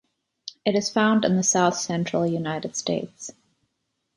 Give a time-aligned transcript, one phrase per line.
[0.65, 3.29] It is found in the south central United States.